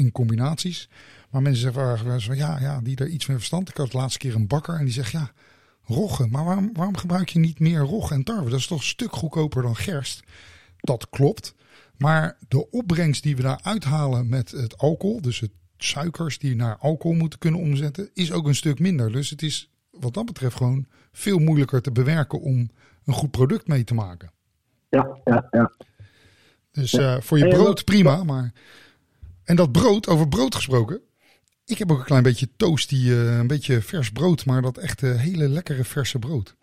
in 0.02 0.12
combinaties. 0.12 0.88
Maar 1.30 1.42
mensen 1.42 1.72
zeggen 1.72 2.20
van 2.20 2.36
ja, 2.36 2.60
ja, 2.60 2.80
die 2.80 2.96
er 2.96 3.08
iets 3.08 3.26
meer 3.26 3.36
verstand. 3.36 3.68
Ik 3.68 3.76
had 3.76 3.90
de 3.90 3.96
laatste 3.96 4.18
keer 4.18 4.34
een 4.34 4.46
bakker 4.46 4.74
en 4.74 4.84
die 4.84 4.94
zegt 4.94 5.10
ja, 5.10 5.30
rogge. 5.84 6.26
Maar 6.26 6.44
waarom, 6.44 6.70
waarom 6.72 6.96
gebruik 6.96 7.28
je 7.28 7.38
niet 7.38 7.58
meer 7.58 7.80
rogge 7.80 8.14
en 8.14 8.24
tarwe? 8.24 8.50
Dat 8.50 8.58
is 8.58 8.66
toch 8.66 8.78
een 8.78 8.84
stuk 8.84 9.12
goedkoper 9.12 9.62
dan 9.62 9.76
gerst. 9.76 10.22
Dat 10.80 11.08
klopt. 11.10 11.54
Maar 11.96 12.36
de 12.48 12.70
opbrengst 12.70 13.22
die 13.22 13.36
we 13.36 13.42
daar 13.42 13.60
uithalen 13.62 14.28
met 14.28 14.50
het 14.50 14.78
alcohol, 14.78 15.20
dus 15.20 15.40
het 15.40 15.50
suikers 15.76 16.38
die 16.38 16.56
naar 16.56 16.76
alcohol 16.76 17.16
moeten 17.16 17.38
kunnen 17.38 17.60
omzetten, 17.60 18.10
is 18.14 18.32
ook 18.32 18.46
een 18.46 18.54
stuk 18.54 18.78
minder. 18.78 19.12
Dus 19.12 19.30
het 19.30 19.42
is 19.42 19.70
wat 19.90 20.14
dat 20.14 20.24
betreft 20.24 20.56
gewoon 20.56 20.86
veel 21.12 21.38
moeilijker 21.38 21.82
te 21.82 21.92
bewerken 21.92 22.40
om 22.40 22.70
een 23.04 23.14
goed 23.14 23.30
product 23.30 23.66
mee 23.66 23.84
te 23.84 23.94
maken. 23.94 24.30
Ja, 24.88 25.18
ja, 25.24 25.48
ja. 25.50 25.72
Dus 26.72 26.92
uh, 26.92 27.20
voor 27.20 27.38
je 27.38 27.48
brood 27.48 27.84
prima, 27.84 28.24
maar 28.24 28.52
en 29.52 29.58
dat 29.58 29.72
brood, 29.72 30.08
over 30.08 30.28
brood 30.28 30.54
gesproken. 30.54 31.00
Ik 31.64 31.78
heb 31.78 31.90
ook 31.90 31.98
een 31.98 32.04
klein 32.04 32.22
beetje 32.22 32.48
toasty, 32.56 32.94
uh, 32.94 33.38
een 33.38 33.46
beetje 33.46 33.80
vers 33.80 34.10
brood, 34.10 34.46
maar 34.46 34.62
dat 34.62 34.78
echte 34.78 35.06
hele 35.06 35.48
lekkere 35.48 35.84
verse 35.84 36.18
brood. 36.18 36.56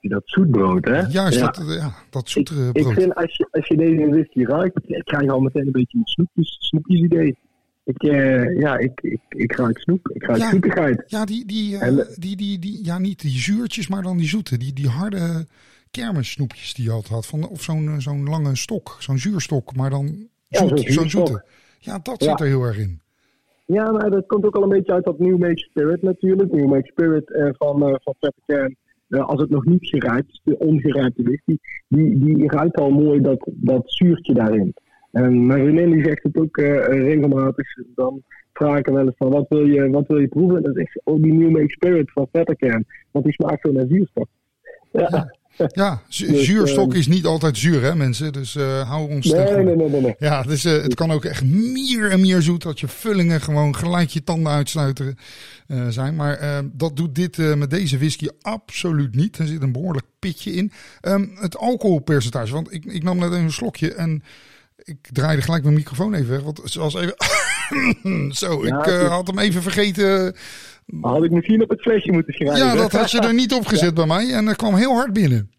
Dat 0.00 0.22
zoetbrood, 0.24 0.84
hè? 0.84 1.00
Juist, 1.00 1.38
ja. 1.38 1.50
dat, 1.50 1.76
ja, 1.78 1.94
dat 2.10 2.28
zoetere 2.28 2.66
ik, 2.66 2.72
brood. 2.72 2.92
Ik 2.92 2.98
vind, 2.98 3.14
als 3.14 3.36
je, 3.36 3.48
als 3.50 3.66
je 3.66 3.76
deze 3.76 4.08
whisky 4.08 4.42
ruikt, 4.42 4.80
krijg 5.04 5.22
je 5.22 5.30
al 5.30 5.40
meteen 5.40 5.66
een 5.66 5.72
beetje 5.72 5.98
een 5.98 6.06
snoepjes, 6.06 6.56
snoepjes 6.58 7.00
idee. 7.00 7.36
Ik, 7.84 8.02
uh, 8.02 8.58
ja, 8.58 8.78
ik, 8.78 9.00
ik, 9.00 9.20
ik 9.28 9.52
ruik 9.52 9.78
snoep. 9.78 10.08
Ik 10.08 10.22
ruik 10.22 10.38
ja, 10.38 10.50
zoetigheid. 10.50 11.02
Ja, 11.06 11.24
die, 11.24 11.46
die, 11.46 11.72
uh, 11.72 11.82
en, 11.82 12.06
die, 12.18 12.36
die, 12.36 12.58
die, 12.58 12.84
ja, 12.84 12.98
niet 12.98 13.20
die 13.20 13.38
zuurtjes, 13.38 13.88
maar 13.88 14.02
dan 14.02 14.16
die 14.16 14.28
zoete. 14.28 14.56
Die, 14.56 14.72
die 14.72 14.88
harde 14.88 15.46
kermissnoepjes 15.90 16.74
die 16.74 16.84
je 16.84 16.90
altijd 16.90 17.12
had. 17.12 17.26
Van, 17.26 17.48
of 17.48 17.62
zo'n 17.62 18.00
zo'n 18.00 18.28
lange 18.28 18.56
stok, 18.56 18.96
zo'n 18.98 19.18
zuurstok, 19.18 19.76
maar 19.76 19.90
dan 19.90 20.28
zoet, 20.48 20.82
ja, 20.82 20.92
zo'n 20.92 21.10
zoete. 21.10 21.44
Ja, 21.86 21.98
dat 22.02 22.22
zit 22.22 22.40
er 22.40 22.46
heel 22.46 22.62
erg 22.62 22.78
in. 22.78 23.00
Ja, 23.66 23.92
maar 23.92 24.10
dat 24.10 24.26
komt 24.26 24.44
ook 24.44 24.56
al 24.56 24.62
een 24.62 24.68
beetje 24.68 24.92
uit 24.92 25.04
dat 25.04 25.18
New 25.18 25.38
Make 25.38 25.58
Spirit 25.58 26.02
natuurlijk. 26.02 26.52
New 26.52 26.68
Make 26.68 26.86
Spirit 26.86 27.30
uh, 27.30 27.48
van, 27.52 27.88
uh, 27.88 27.94
van 27.98 28.14
Kern. 28.46 28.76
Uh, 29.08 29.26
als 29.26 29.40
het 29.40 29.50
nog 29.50 29.64
niet 29.64 29.86
gerijpt 29.86 30.40
de 30.44 30.58
ongerijpte 30.58 31.22
whisky, 31.22 31.58
die, 31.88 32.18
die 32.18 32.50
ruikt 32.50 32.76
al 32.76 32.90
mooi 32.90 33.20
dat, 33.20 33.48
dat 33.50 33.82
zuurtje 33.84 34.34
daarin. 34.34 34.74
En 35.12 35.46
mijn 35.46 35.64
vriendin 35.64 35.90
die 35.90 36.04
zegt 36.04 36.22
het 36.22 36.36
ook 36.36 36.56
regelmatig. 36.56 37.66
Dan 37.94 38.22
vraag 38.52 38.78
ik 38.78 38.86
wel 38.86 39.06
eens 39.06 39.16
van, 39.16 39.30
wat 39.30 39.48
wil 39.48 39.66
je, 39.66 39.90
wat 39.90 40.06
wil 40.06 40.18
je 40.18 40.28
proeven? 40.28 40.56
En 40.56 40.62
dan 40.62 40.74
zegt 40.74 40.92
ze, 40.92 41.00
oh 41.04 41.22
die 41.22 41.32
New 41.32 41.50
Make 41.50 41.70
Spirit 41.70 42.12
van 42.12 42.28
Kern. 42.56 42.84
Want 43.10 43.24
die 43.24 43.34
smaakt 43.34 43.66
zo 43.66 43.72
naar 43.72 43.86
zuurstof. 43.86 44.28
Ja. 44.92 45.34
Ja, 45.72 46.02
dus, 46.08 46.44
zuurstok 46.44 46.90
ehm, 46.90 46.98
is 46.98 47.06
niet 47.06 47.24
altijd 47.24 47.58
zuur, 47.58 47.82
hè, 47.82 47.94
mensen? 47.94 48.32
Dus 48.32 48.54
uh, 48.54 48.88
hou 48.88 49.10
ons 49.10 49.26
nee, 49.26 49.44
nee, 49.44 49.76
nee, 49.76 49.88
nee, 49.88 50.00
nee, 50.00 50.14
Ja, 50.18 50.42
dus 50.42 50.64
uh, 50.64 50.82
het 50.82 50.94
kan 50.94 51.10
ook 51.10 51.24
echt 51.24 51.44
meer 51.44 52.10
en 52.10 52.20
meer 52.20 52.42
zoet 52.42 52.62
dat 52.62 52.80
je 52.80 52.88
vullingen 52.88 53.40
gewoon 53.40 53.76
gelijk 53.76 54.10
je 54.10 54.24
tanden 54.24 54.52
uitsluiten 54.52 55.18
uh, 55.68 55.88
zijn. 55.88 56.14
Maar 56.14 56.62
dat 56.72 56.96
doet 56.96 57.14
dit 57.14 57.56
met 57.56 57.70
deze 57.70 57.98
whisky 57.98 58.28
absoluut 58.40 59.14
niet. 59.14 59.38
Er 59.38 59.46
zit 59.46 59.62
een 59.62 59.72
behoorlijk 59.72 60.06
pitje 60.18 60.52
in. 60.52 60.72
Um, 61.02 61.36
het 61.40 61.56
alcoholpercentage, 61.56 62.52
want 62.52 62.72
ik, 62.72 62.84
ik 62.84 63.02
nam 63.02 63.18
net 63.18 63.30
even 63.30 63.44
een 63.44 63.52
slokje 63.52 63.94
en 63.94 64.22
ik 64.86 65.08
draaide 65.12 65.42
gelijk 65.42 65.62
mijn 65.62 65.74
microfoon 65.74 66.14
even 66.14 66.30
weg. 66.30 66.42
Want 66.42 66.60
zoals 66.64 66.94
even. 66.94 67.14
Zo, 68.42 68.62
ik 68.64 68.86
uh, 68.86 69.08
had 69.08 69.26
hem 69.26 69.38
even 69.38 69.62
vergeten. 69.62 70.34
Had 71.00 71.24
ik 71.24 71.30
misschien 71.30 71.62
op 71.62 71.68
het 71.68 71.80
flesje 71.80 72.12
moeten 72.12 72.34
schrijven. 72.34 72.66
Ja, 72.66 72.74
dat 72.74 72.92
had 72.92 73.10
je 73.10 73.20
er 73.20 73.34
niet 73.34 73.54
op 73.54 73.66
gezet 73.72 73.94
bij 73.94 74.06
mij. 74.06 74.32
En 74.32 74.44
dat 74.44 74.56
kwam 74.56 74.74
heel 74.74 74.94
hard 74.94 75.12
binnen. 75.12 75.50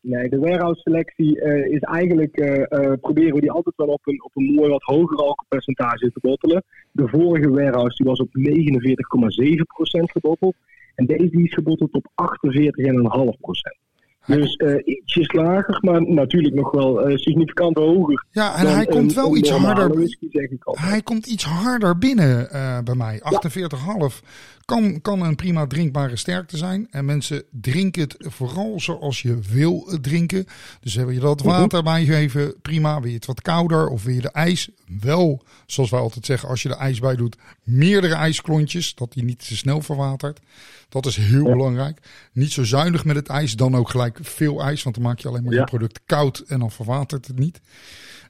Nee, 0.00 0.28
de 0.28 0.38
warehouse 0.38 0.80
selectie 0.80 1.40
uh, 1.40 1.66
is 1.66 1.80
eigenlijk, 1.80 2.40
uh, 2.40 2.92
proberen 3.00 3.34
we 3.34 3.40
die 3.40 3.50
altijd 3.50 3.76
wel 3.76 3.86
op 3.86 4.06
een, 4.06 4.22
op 4.22 4.30
een 4.34 4.54
mooi 4.54 4.70
wat 4.70 4.82
hoger 4.82 5.16
alcoholpercentage 5.16 6.12
te 6.12 6.20
bottelen. 6.20 6.64
De 6.92 7.08
vorige 7.08 7.50
warehouse 7.50 7.96
die 7.96 8.06
was 8.06 8.20
op 8.20 8.28
49,7% 8.28 10.12
gebotteld. 10.12 10.54
En 10.94 11.06
deze 11.06 11.30
die 11.30 11.44
is 11.44 11.54
gebotteld 11.54 11.92
op 11.92 12.06
48,5%. 12.12 13.87
Dus 14.28 14.54
uh, 14.56 14.74
ietsjes 14.84 15.32
lager, 15.32 15.78
maar 15.80 16.02
natuurlijk 16.02 16.54
nog 16.54 16.70
wel 16.70 17.10
uh, 17.10 17.16
significant 17.16 17.76
hoger. 17.76 18.24
Ja, 18.30 18.56
en 18.56 18.74
hij 18.74 18.86
komt 18.86 19.14
wel 19.14 19.36
iets 19.36 19.50
harder. 19.50 19.88
Whisky, 19.94 20.26
zeg 20.30 20.50
ik 20.50 20.62
hij 20.64 21.02
komt 21.02 21.26
iets 21.26 21.44
harder 21.44 21.98
binnen 21.98 22.48
uh, 22.52 22.78
bij 22.84 22.94
mij. 22.94 23.20
48,5 23.20 24.28
kan, 24.68 25.00
kan 25.00 25.22
een 25.22 25.36
prima 25.36 25.66
drinkbare 25.66 26.16
sterkte 26.16 26.56
zijn. 26.56 26.86
En 26.90 27.04
mensen 27.04 27.42
drinken 27.50 28.02
het 28.02 28.16
vooral 28.18 28.80
zoals 28.80 29.22
je 29.22 29.38
wil 29.52 29.98
drinken. 30.00 30.46
Dus 30.80 30.94
wil 30.94 31.10
je 31.10 31.20
dat 31.20 31.42
water 31.42 31.82
bij 31.82 32.04
geven, 32.04 32.54
prima. 32.62 33.00
Wil 33.00 33.08
je 33.08 33.16
het 33.16 33.26
wat 33.26 33.42
kouder 33.42 33.88
of 33.88 34.04
wil 34.04 34.14
je 34.14 34.20
de 34.20 34.30
ijs? 34.30 34.70
Wel, 35.00 35.42
zoals 35.66 35.90
wij 35.90 36.00
altijd 36.00 36.26
zeggen, 36.26 36.48
als 36.48 36.62
je 36.62 36.68
de 36.68 36.76
ijs 36.76 37.00
bij 37.00 37.16
doet, 37.16 37.36
meerdere 37.62 38.14
ijsklontjes, 38.14 38.94
dat 38.94 39.12
die 39.12 39.24
niet 39.24 39.48
te 39.48 39.56
snel 39.56 39.80
verwatert. 39.80 40.40
Dat 40.88 41.06
is 41.06 41.16
heel 41.16 41.44
belangrijk. 41.44 42.00
Niet 42.32 42.52
zo 42.52 42.64
zuinig 42.64 43.04
met 43.04 43.16
het 43.16 43.28
ijs, 43.28 43.56
dan 43.56 43.76
ook 43.76 43.88
gelijk 43.88 44.17
veel 44.22 44.62
ijs, 44.62 44.82
want 44.82 44.94
dan 44.94 45.04
maak 45.04 45.18
je 45.18 45.28
alleen 45.28 45.44
maar 45.44 45.54
je 45.54 45.64
product 45.64 46.00
koud 46.06 46.38
en 46.38 46.58
dan 46.58 46.70
verwatert 46.70 47.26
het 47.26 47.38
niet. 47.38 47.60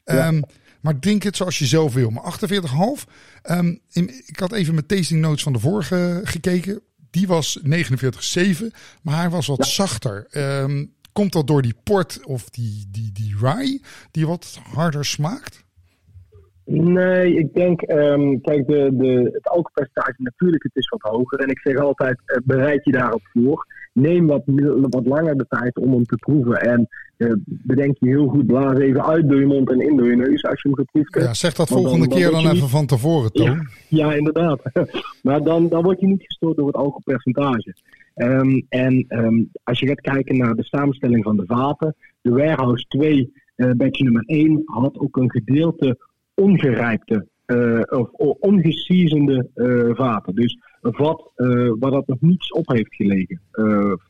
Um, 0.04 0.42
maar 0.80 0.99
drink 0.99 1.23
het 1.23 1.37
zoals 1.37 1.59
je 1.59 1.66
zelf 1.66 1.95
wil. 1.95 2.11
Maar 2.11 2.38
48,5. 2.49 3.12
Um, 3.50 3.80
ik 4.26 4.38
had 4.38 4.52
even 4.52 4.75
met 4.75 4.88
tasting 4.88 5.21
notes 5.21 5.42
van 5.42 5.52
de 5.52 5.59
vorige 5.59 6.21
gekeken. 6.25 6.80
Die 7.11 7.26
was 7.26 7.61
49,7. 7.62 7.71
Maar 9.02 9.16
hij 9.16 9.30
was 9.30 9.47
wat 9.47 9.66
zachter. 9.66 10.26
Um, 10.62 10.92
komt 11.12 11.33
dat 11.33 11.47
door 11.47 11.62
die 11.62 11.75
port 11.85 12.21
of 12.25 12.50
die, 12.50 12.88
die, 12.90 13.12
die 13.12 13.37
rye 13.40 13.80
die 14.11 14.26
wat 14.26 14.61
harder 14.73 15.04
smaakt? 15.04 15.66
Nee, 16.64 17.35
ik 17.35 17.54
denk, 17.54 17.83
um, 17.90 18.40
kijk, 18.40 18.66
de, 18.66 18.88
de, 18.92 19.30
het 19.33 19.49
alcoholpercentage 19.49 20.23
natuurlijk, 20.23 20.62
het 20.62 20.76
is 20.76 20.88
wat 20.88 21.12
hoger. 21.12 21.38
En 21.38 21.49
ik 21.49 21.59
zeg 21.59 21.76
altijd, 21.76 22.21
uh, 22.26 22.37
bereid 22.45 22.85
je 22.85 22.92
daarop 22.92 23.23
voor. 23.33 23.66
Neem 24.00 24.26
wat, 24.26 24.42
wat 24.90 25.06
langer 25.06 25.36
de 25.36 25.46
tijd 25.48 25.78
om 25.78 25.92
hem 25.92 26.04
te 26.04 26.16
proeven. 26.16 26.60
En 26.60 26.88
uh, 27.16 27.32
bedenk 27.46 27.96
je 27.98 28.08
heel 28.08 28.26
goed, 28.26 28.46
blaas 28.46 28.78
even 28.78 29.06
uit 29.06 29.28
door 29.28 29.40
je 29.40 29.46
mond 29.46 29.70
en 29.70 29.80
in 29.80 29.96
door 29.96 30.06
je 30.06 30.16
neus 30.16 30.44
als 30.44 30.62
je 30.62 30.68
hem 30.68 30.76
geproefd 30.76 31.14
hebt. 31.14 31.26
Ja, 31.26 31.34
zeg 31.34 31.54
dat 31.54 31.68
volgende 31.68 32.08
keer 32.08 32.30
dan, 32.30 32.50
even 32.50 32.68
van 32.68 32.86
tevoren, 32.86 33.32
Toon. 33.32 33.46
Ja, 33.46 33.66
ja, 33.88 34.14
inderdaad. 34.14 34.60
maar 35.22 35.42
dan, 35.42 35.68
dan 35.68 35.82
word 35.82 36.00
je 36.00 36.06
niet 36.06 36.22
gestoord 36.22 36.56
door 36.56 36.66
het 36.66 36.76
alcoholpercentage. 36.76 37.74
Um, 38.14 38.66
en 38.68 39.04
um, 39.08 39.50
als 39.64 39.78
je 39.78 39.86
gaat 39.86 40.00
kijken 40.00 40.36
naar 40.36 40.54
de 40.54 40.64
samenstelling 40.64 41.24
van 41.24 41.36
de 41.36 41.44
vaten, 41.46 41.94
de 42.20 42.30
Warehouse 42.30 42.84
2, 42.88 43.32
uh, 43.56 43.70
batch 43.70 44.00
nummer 44.00 44.22
1, 44.26 44.62
had 44.64 44.98
ook 44.98 45.16
een 45.16 45.30
gedeelte 45.30 45.98
ongerijpte 46.34 47.26
uh, 47.52 47.80
of 47.88 48.10
ongeseasonde 48.38 49.48
uh, 49.54 49.94
vaten. 49.94 50.34
Dus 50.34 50.58
een 50.80 50.94
vat 50.94 51.30
uh, 51.36 51.72
waar 51.78 51.90
dat 51.90 52.06
nog 52.06 52.20
niets 52.20 52.52
op 52.52 52.68
heeft 52.68 52.94
gelegen 52.94 53.40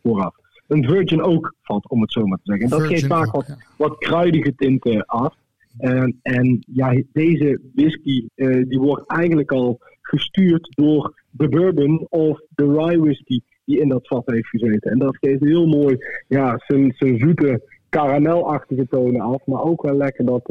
vooraf. 0.03 0.35
Een 0.67 0.85
virgin 0.85 1.23
ook 1.23 1.55
vat, 1.63 1.89
om 1.89 2.01
het 2.01 2.13
zo 2.13 2.27
maar 2.27 2.39
te 2.39 2.53
zeggen. 2.53 2.65
En 2.65 2.71
dat 2.71 2.87
geeft 2.87 3.07
vaak 3.07 3.31
wat, 3.31 3.57
wat 3.77 3.99
kruidige 3.99 4.55
tinten 4.55 5.07
af. 5.07 5.35
En, 5.79 6.19
en 6.23 6.65
ja, 6.73 7.03
deze 7.13 7.61
whisky 7.75 8.27
die 8.69 8.79
wordt 8.79 9.11
eigenlijk 9.11 9.53
al 9.53 9.79
gestuurd 10.03 10.69
door 10.71 11.15
de 11.31 11.49
bourbon 11.49 12.07
of 12.09 12.41
de 12.55 12.65
rye 12.65 13.01
whisky 13.01 13.41
die 13.65 13.81
in 13.81 13.89
dat 13.89 14.07
vat 14.07 14.23
heeft 14.27 14.49
gezeten. 14.49 14.91
En 14.91 14.99
dat 14.99 15.17
geeft 15.17 15.45
heel 15.45 15.67
mooi 15.67 15.97
ja, 16.29 16.63
zijn, 16.67 16.95
zijn 16.97 17.19
zoete 17.19 17.63
karamelachtige 17.89 18.87
tonen 18.91 19.21
af. 19.21 19.47
Maar 19.47 19.63
ook 19.63 19.83
wel 19.83 19.97
lekker 19.97 20.25
dat, 20.25 20.43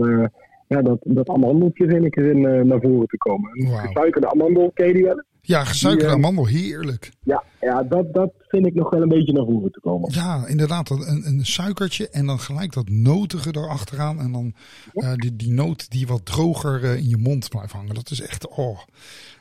ja, 0.67 0.81
dat, 0.81 0.97
dat 1.03 1.29
amandeltje 1.29 1.87
vind 1.87 2.05
ik 2.05 2.17
erin 2.17 2.37
uh, 2.37 2.61
naar 2.61 2.81
voren 2.81 3.07
te 3.07 3.17
komen. 3.17 3.51
Wow. 3.53 3.79
Gesuikerde 3.79 4.31
amandel, 4.31 4.71
ken 4.73 4.87
je 4.87 4.93
die 4.93 5.03
wel? 5.03 5.23
Ja, 5.41 5.63
gesuikerde 5.63 6.05
die, 6.05 6.15
amandel, 6.15 6.45
heerlijk. 6.45 7.11
Ja, 7.23 7.43
ja 7.61 7.83
dat, 7.83 8.13
dat 8.13 8.31
vind 8.47 8.65
ik 8.65 8.73
nog 8.73 8.89
wel 8.89 9.01
een 9.01 9.09
beetje 9.09 9.33
naar 9.33 9.45
voren 9.45 9.71
te 9.71 9.79
komen. 9.79 10.13
Ja, 10.13 10.47
inderdaad. 10.47 10.89
Een, 10.89 11.23
een 11.25 11.45
suikertje 11.45 12.09
en 12.09 12.25
dan 12.25 12.39
gelijk 12.39 12.73
dat 12.73 12.89
notige 12.89 13.49
erachteraan. 13.51 14.19
En 14.19 14.31
dan 14.31 14.53
uh, 14.93 15.13
die, 15.13 15.35
die 15.35 15.51
noot 15.51 15.91
die 15.91 16.07
wat 16.07 16.25
droger 16.25 16.83
uh, 16.83 16.95
in 16.95 17.09
je 17.09 17.17
mond 17.17 17.49
blijft 17.49 17.73
hangen. 17.73 17.95
Dat 17.95 18.09
is 18.09 18.21
echt, 18.21 18.47
oh... 18.47 18.79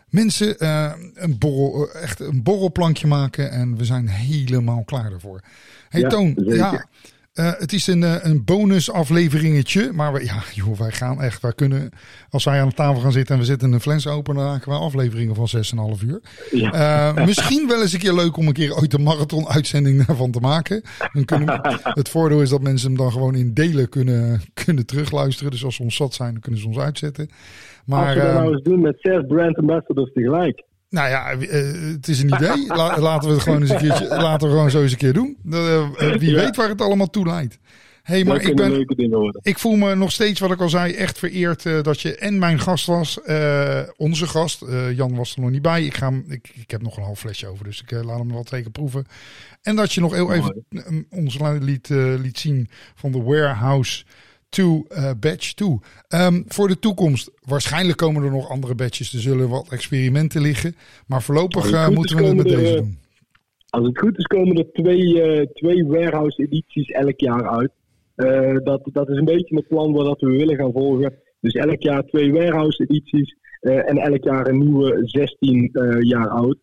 Mensen, 0.06 0.66
een, 1.14 1.38
borrel, 1.38 1.90
echt 1.90 2.20
een 2.20 2.42
borrelplankje 2.42 3.06
maken 3.06 3.50
en 3.50 3.76
we 3.76 3.84
zijn 3.84 4.08
helemaal 4.08 4.84
klaar 4.84 5.12
ervoor. 5.12 5.40
Hey 5.88 6.00
ja, 6.00 6.08
Toon, 6.08 6.32
zeker. 6.36 6.56
ja, 6.56 6.86
uh, 7.38 7.52
het 7.58 7.72
is 7.72 7.86
een, 7.86 8.02
uh, 8.02 8.14
een 8.20 8.44
bonusafleveringetje. 8.44 9.92
Maar 9.92 10.12
we, 10.12 10.24
ja, 10.24 10.42
joh, 10.64 10.78
wij 10.78 10.90
gaan 10.90 11.22
echt. 11.22 11.42
Wij 11.42 11.52
kunnen, 11.52 11.90
als 12.30 12.44
wij 12.44 12.60
aan 12.60 12.68
de 12.68 12.74
tafel 12.74 13.00
gaan 13.00 13.12
zitten 13.12 13.34
en 13.34 13.40
we 13.40 13.46
zetten 13.46 13.72
een 13.72 13.80
fles 13.80 14.06
open, 14.06 14.34
dan 14.34 14.44
maken 14.44 14.72
we 14.72 14.78
afleveringen 14.78 15.34
van 15.34 15.48
6,5 15.98 16.06
uur. 16.06 16.20
Ja. 16.50 17.14
Uh, 17.16 17.24
misschien 17.26 17.68
wel 17.68 17.80
eens 17.82 17.92
een 17.92 17.98
keer 17.98 18.14
leuk 18.14 18.36
om 18.36 18.46
een 18.46 18.52
keer 18.52 18.76
ooit 18.76 18.94
een 18.94 19.02
marathon-uitzending 19.02 20.06
daarvan 20.06 20.30
te 20.30 20.40
maken. 20.40 20.82
Dan 21.12 21.24
kunnen 21.24 21.46
we, 21.46 21.78
het 22.00 22.08
voordeel 22.08 22.42
is 22.42 22.50
dat 22.50 22.62
mensen 22.62 22.88
hem 22.88 22.96
dan 22.96 23.12
gewoon 23.12 23.34
in 23.34 23.54
delen 23.54 23.88
kunnen, 23.88 24.40
kunnen 24.64 24.86
terugluisteren. 24.86 25.50
Dus 25.50 25.64
als 25.64 25.74
ze 25.74 25.82
ons 25.82 25.96
zat 25.96 26.14
zijn, 26.14 26.32
dan 26.32 26.40
kunnen 26.40 26.60
ze 26.60 26.66
ons 26.66 26.78
uitzetten. 26.78 27.28
Maar, 27.84 28.06
als 28.06 28.14
we 28.14 28.20
dat 28.20 28.32
nou 28.32 28.52
eens 28.52 28.62
doen 28.62 28.80
met 28.80 28.96
zes 29.00 29.26
brand 29.26 29.56
ambassadors 29.56 30.12
tegelijk. 30.12 30.64
Nou 30.88 31.08
ja, 31.08 31.34
uh, 31.34 31.92
het 31.92 32.08
is 32.08 32.20
een 32.20 32.34
idee. 32.34 32.66
La, 32.66 32.98
laten 33.00 33.28
we 33.28 33.34
het 33.34 33.42
gewoon 33.42 33.60
eens 33.60 33.70
een 33.70 33.78
keertje, 33.78 34.08
laten 34.28 34.48
we 34.48 34.54
gewoon 34.54 34.70
zo 34.70 34.82
eens 34.82 34.92
een 34.92 34.98
keer 34.98 35.12
doen. 35.12 35.36
Uh, 35.44 35.88
wie 36.18 36.30
ja. 36.30 36.36
weet 36.36 36.56
waar 36.56 36.68
het 36.68 36.80
allemaal 36.80 37.10
toe 37.10 37.26
leidt. 37.26 37.58
Hey, 38.02 38.24
maar 38.24 38.40
ik, 38.40 38.56
ben, 38.56 38.86
ik 39.42 39.58
voel 39.58 39.76
me 39.76 39.94
nog 39.94 40.12
steeds, 40.12 40.40
wat 40.40 40.50
ik 40.50 40.60
al 40.60 40.68
zei, 40.68 40.92
echt 40.92 41.18
vereerd 41.18 41.64
uh, 41.64 41.82
dat 41.82 42.00
je 42.00 42.16
en 42.16 42.38
mijn 42.38 42.60
gast 42.60 42.86
was. 42.86 43.18
onze 43.96 44.26
gast. 44.26 44.64
Jan 44.94 45.16
was 45.16 45.34
er 45.34 45.40
nog 45.40 45.50
niet 45.50 45.62
bij. 45.62 45.84
Ik, 45.84 45.94
ga, 45.94 46.12
ik, 46.28 46.50
ik 46.54 46.70
heb 46.70 46.82
nog 46.82 46.96
een 46.96 47.02
half 47.02 47.18
flesje 47.18 47.46
over, 47.46 47.64
dus 47.64 47.82
ik 47.82 47.90
laat 47.90 48.18
hem 48.18 48.32
wel 48.32 48.42
twee 48.42 48.62
keer 48.62 48.70
proeven. 48.70 49.06
En 49.62 49.76
dat 49.76 49.92
je 49.92 50.00
nog 50.00 50.12
heel 50.12 50.32
even 50.32 50.64
ons 51.10 51.38
liet, 51.60 51.88
liet 52.18 52.38
zien 52.38 52.68
van 52.94 53.12
de 53.12 53.22
Warehouse 53.22 54.04
to 54.48 54.86
uh, 54.88 55.10
batch 55.20 55.54
2. 55.54 55.68
Um, 55.68 55.80
ehm, 56.08 56.42
voor 56.46 56.68
de 56.68 56.78
toekomst, 56.78 57.30
waarschijnlijk 57.44 57.98
komen 57.98 58.22
er 58.22 58.30
nog 58.30 58.50
andere 58.50 58.74
batches. 58.74 59.12
Er 59.12 59.20
zullen 59.20 59.48
wat 59.48 59.68
experimenten 59.70 60.40
liggen. 60.40 60.76
Maar 61.06 61.22
voorlopig 61.22 61.72
uh, 61.72 61.88
moeten 61.88 62.16
we 62.16 62.24
het 62.24 62.36
met 62.36 62.46
deze 62.46 62.74
doen. 62.74 62.98
Als 63.68 63.86
het 63.86 63.98
goed 63.98 64.18
is, 64.18 64.24
komen 64.24 64.56
er 64.56 64.72
twee, 64.72 65.38
uh, 65.38 65.46
twee 65.46 65.86
warehouse 65.86 66.42
edities 66.42 66.90
elk 66.90 67.20
jaar 67.20 67.48
uit. 67.48 67.72
dat, 68.64 68.88
dat 68.92 69.08
is 69.08 69.16
een 69.16 69.24
beetje 69.24 69.56
het 69.56 69.68
plan 69.68 69.92
waar 69.92 70.16
we 70.18 70.36
willen 70.36 70.56
gaan 70.56 70.72
volgen. 70.72 71.14
Dus 71.40 71.52
elk 71.52 71.82
jaar 71.82 72.02
twee 72.02 72.32
warehouse 72.32 72.82
edities. 72.82 73.36
en 73.60 73.98
elk 73.98 74.24
jaar 74.24 74.46
een 74.46 74.58
nieuwe 74.58 75.00
16 75.04 75.70
jaar 76.00 76.28
oud 76.28 76.56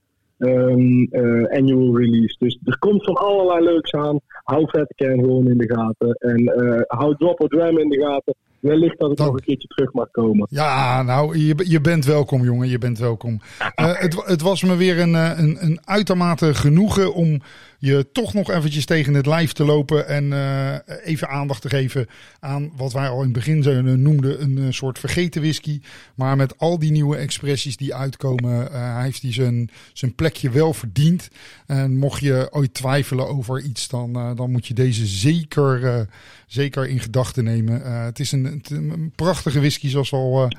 um, 0.45 1.07
uh, 1.11 1.57
annual 1.57 1.97
release. 1.97 2.35
Dus 2.39 2.59
er 2.65 2.79
komt 2.79 3.03
van 3.03 3.15
allerlei 3.15 3.63
leuks 3.63 3.91
aan. 3.91 4.19
Hou 4.43 4.69
Vetkern 4.69 5.19
gewoon 5.19 5.47
in 5.47 5.57
de 5.57 5.73
gaten. 5.73 6.13
En 6.13 6.41
uh, 6.41 6.81
hou 6.87 7.15
Drop 7.17 7.41
or 7.41 7.47
Dram 7.47 7.77
in 7.77 7.89
de 7.89 8.01
gaten. 8.01 8.35
Wellicht 8.59 8.99
dat 8.99 9.09
het 9.09 9.19
nog 9.19 9.33
een 9.33 9.43
keertje 9.43 9.67
terug 9.67 9.93
mag 9.93 10.11
komen. 10.11 10.47
Ja, 10.49 11.01
nou, 11.03 11.37
je, 11.37 11.55
je 11.67 11.81
bent 11.81 12.05
welkom, 12.05 12.43
jongen. 12.43 12.69
Je 12.69 12.77
bent 12.77 12.99
welkom. 12.99 13.39
Uh, 13.79 13.99
het, 14.03 14.25
het 14.25 14.41
was 14.41 14.63
me 14.63 14.75
weer 14.75 14.99
een, 14.99 15.13
een, 15.13 15.57
een 15.59 15.79
uitermate 15.85 16.53
genoegen 16.53 17.13
om 17.13 17.41
je 17.85 18.11
toch 18.11 18.33
nog 18.33 18.51
eventjes 18.51 18.85
tegen 18.85 19.13
het 19.13 19.25
lijf 19.25 19.53
te 19.53 19.65
lopen 19.65 20.07
en 20.07 20.23
uh, 20.23 20.75
even 21.03 21.29
aandacht 21.29 21.61
te 21.61 21.69
geven 21.69 22.07
aan 22.39 22.71
wat 22.75 22.93
wij 22.93 23.07
al 23.07 23.17
in 23.17 23.23
het 23.23 23.33
begin 23.33 24.01
noemden 24.01 24.41
een 24.41 24.57
uh, 24.57 24.65
soort 24.69 24.99
vergeten 24.99 25.41
whisky. 25.41 25.81
Maar 26.15 26.35
met 26.35 26.57
al 26.57 26.79
die 26.79 26.91
nieuwe 26.91 27.17
expressies 27.17 27.77
die 27.77 27.95
uitkomen, 27.95 28.67
uh, 28.71 29.01
heeft 29.01 29.21
hij 29.21 29.33
zijn, 29.33 29.69
zijn 29.93 30.15
plekje 30.15 30.49
wel 30.49 30.73
verdiend. 30.73 31.27
En 31.65 31.97
mocht 31.97 32.21
je 32.21 32.47
ooit 32.51 32.73
twijfelen 32.73 33.27
over 33.27 33.61
iets, 33.61 33.87
dan, 33.87 34.35
dan 34.35 34.51
moet 34.51 34.67
je 34.67 34.73
deze 34.73 35.05
zeker, 35.05 36.07
zeker 36.47 36.87
in 36.87 36.99
gedachten 36.99 37.43
nemen. 37.43 38.03
het 38.03 38.19
is 38.19 38.31
een, 38.31 38.61
een, 38.69 39.11
prachtige 39.15 39.59
whisky 39.59 39.89
zoals 39.89 40.09
we 40.09 40.15
al 40.15 40.49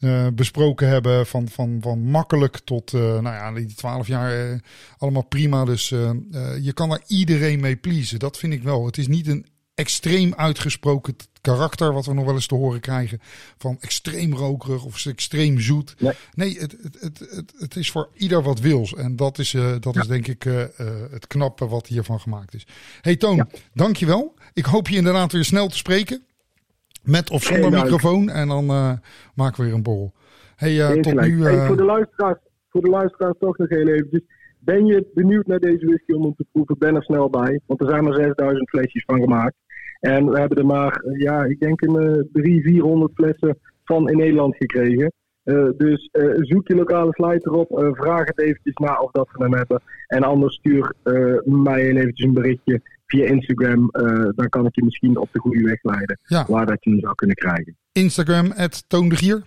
uh, 0.00 0.26
besproken 0.34 0.88
hebben. 0.88 1.26
Van, 1.26 1.48
van, 1.48 1.78
van 1.80 1.98
makkelijk 1.98 2.58
tot, 2.64 2.92
uh, 2.92 3.00
nou 3.00 3.22
ja, 3.22 3.52
die 3.52 3.74
twaalf 3.74 4.06
jaar 4.06 4.50
uh, 4.50 4.58
allemaal 4.98 5.24
prima. 5.24 5.64
Dus 5.64 5.88
je 6.60 6.72
kan 6.74 6.92
er 6.92 7.02
iedereen 7.06 7.60
mee 7.60 7.76
pleasen. 7.76 8.18
Dat 8.18 8.38
vind 8.38 8.52
ik 8.52 8.62
wel. 8.62 8.86
Het 8.86 8.98
is 8.98 9.08
niet 9.08 9.26
een 9.26 9.46
extreem 9.74 10.34
uitgesproken 10.34 11.16
karakter, 11.40 11.92
wat 11.92 12.06
we 12.06 12.14
nog 12.14 12.24
wel 12.24 12.34
eens 12.34 12.46
te 12.46 12.54
horen 12.54 12.80
krijgen. 12.80 13.20
Van 13.58 13.76
extreem 13.80 14.34
rokerig 14.34 14.84
of 14.84 15.06
extreem 15.06 15.60
zoet. 15.60 15.94
Nee, 15.98 16.12
nee 16.34 16.58
het, 16.58 16.76
het, 16.82 16.96
het, 17.00 17.18
het, 17.18 17.52
het 17.58 17.76
is 17.76 17.90
voor 17.90 18.08
ieder 18.14 18.42
wat 18.42 18.60
wils. 18.60 18.94
En 18.94 19.16
dat 19.16 19.38
is, 19.38 19.50
dat 19.80 19.94
ja. 19.94 20.00
is 20.00 20.06
denk 20.06 20.26
ik 20.26 20.42
het 21.10 21.26
knappe 21.26 21.68
wat 21.68 21.86
hiervan 21.86 22.20
gemaakt 22.20 22.54
is. 22.54 22.66
Hey 23.00 23.16
Toon, 23.16 23.36
ja. 23.36 23.48
dankjewel. 23.72 24.34
Ik 24.52 24.64
hoop 24.64 24.88
je 24.88 24.96
inderdaad 24.96 25.32
weer 25.32 25.44
snel 25.44 25.68
te 25.68 25.76
spreken. 25.76 26.22
Met 27.08 27.30
of 27.30 27.42
zonder 27.42 27.70
microfoon. 27.70 28.28
En 28.30 28.48
dan 28.48 28.64
uh, 28.64 28.92
maken 29.34 29.56
we 29.56 29.64
weer 29.64 29.74
een 29.74 29.82
borrel. 29.82 30.12
Hey, 30.56 31.00
tot 31.00 31.20
nu, 31.20 31.42
hey, 31.42 31.66
voor, 31.66 31.76
de 31.76 31.84
luisteraars, 31.84 32.38
voor 32.68 32.80
de 32.80 32.90
luisteraars 32.90 33.38
toch 33.38 33.58
nog 33.58 33.68
heel 33.68 33.86
eventjes. 33.86 34.22
Ben 34.58 34.86
je 34.86 35.10
benieuwd 35.14 35.46
naar 35.46 35.58
deze 35.58 35.86
whisky 35.86 36.12
om 36.12 36.22
hem 36.22 36.34
te 36.36 36.46
proeven? 36.52 36.78
Ben 36.78 36.94
er 36.94 37.02
snel 37.02 37.30
bij. 37.30 37.60
Want 37.66 37.80
er 37.80 37.88
zijn 37.88 38.04
maar 38.04 38.14
6000 38.14 38.68
flesjes 38.68 39.04
van 39.06 39.20
gemaakt. 39.20 39.54
En 40.00 40.30
we 40.30 40.38
hebben 40.38 40.58
er 40.58 40.66
maar, 40.66 41.04
ja, 41.18 41.44
ik 41.44 41.60
denk 41.60 41.80
een 41.80 42.28
300, 42.32 42.62
400 42.62 43.12
flessen 43.14 43.58
van 43.84 44.08
in 44.08 44.16
Nederland 44.16 44.56
gekregen. 44.56 45.12
Uh, 45.44 45.68
dus 45.76 46.08
uh, 46.12 46.34
zoek 46.36 46.68
je 46.68 46.74
lokale 46.74 47.12
slijter 47.12 47.52
op. 47.52 47.70
Uh, 47.70 47.88
vraag 47.92 48.26
het 48.26 48.40
eventjes 48.40 48.74
na 48.74 48.98
of 48.98 49.10
dat 49.10 49.28
we 49.32 49.42
hem 49.42 49.54
hebben. 49.54 49.82
En 50.06 50.22
anders 50.22 50.54
stuur 50.54 50.94
mij 51.44 51.90
eventjes 51.90 52.26
een 52.26 52.32
berichtje 52.32 52.80
via 53.08 53.26
Instagram. 53.26 53.90
dan 54.34 54.48
kan 54.48 54.66
ik 54.66 54.74
je 54.74 54.84
misschien 54.84 55.16
op 55.16 55.28
de 55.32 55.38
goede 55.38 55.62
weg 55.62 55.82
leiden. 55.82 56.18
Ja. 56.22 56.44
Waar 56.48 56.66
dat 56.66 56.84
je 56.84 56.90
hem 56.90 57.00
zou 57.00 57.14
kunnen 57.14 57.36
krijgen. 57.36 57.76
Instagram, 57.92 58.52
Toon 58.86 59.08
de 59.08 59.16
Gier. 59.16 59.42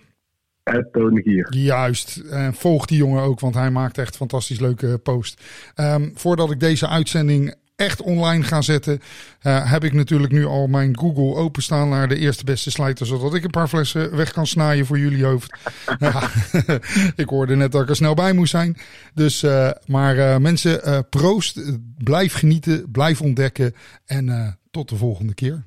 Toon 0.92 1.14
de 1.14 1.22
Gier. 1.22 1.46
Juist. 1.50 2.22
volg 2.52 2.86
die 2.86 2.98
jongen 2.98 3.22
ook, 3.22 3.40
want 3.40 3.54
hij 3.54 3.70
maakt 3.70 3.98
echt 3.98 4.16
fantastisch 4.16 4.60
leuke 4.60 4.98
post. 5.02 5.42
Um, 5.76 6.12
voordat 6.14 6.50
ik 6.50 6.60
deze 6.60 6.88
uitzending 6.88 7.54
echt 7.82 8.02
online 8.02 8.42
gaan 8.42 8.62
zetten, 8.62 9.00
uh, 9.42 9.70
heb 9.70 9.84
ik 9.84 9.92
natuurlijk 9.92 10.32
nu 10.32 10.44
al 10.44 10.66
mijn 10.66 10.98
Google 10.98 11.34
openstaan 11.34 11.88
naar 11.88 12.08
de 12.08 12.18
eerste 12.18 12.44
beste 12.44 12.70
slijter, 12.70 13.06
zodat 13.06 13.34
ik 13.34 13.44
een 13.44 13.50
paar 13.50 13.68
flessen 13.68 14.16
weg 14.16 14.32
kan 14.32 14.46
snijden 14.46 14.86
voor 14.86 14.98
jullie 14.98 15.24
hoofd. 15.24 15.56
ja, 15.98 16.30
ik 17.22 17.28
hoorde 17.28 17.56
net 17.56 17.72
dat 17.72 17.82
ik 17.82 17.88
er 17.88 17.96
snel 17.96 18.14
bij 18.14 18.32
moest 18.32 18.50
zijn. 18.50 18.76
Dus, 19.14 19.42
uh, 19.42 19.70
maar 19.86 20.16
uh, 20.16 20.36
mensen, 20.36 21.06
proost, 21.08 21.60
blijf 21.98 22.34
genieten, 22.34 22.90
blijf 22.90 23.20
ontdekken 23.20 23.74
en 24.06 24.58
tot 24.70 24.88
de 24.88 24.96
volgende 24.96 25.34
keer. 25.34 25.64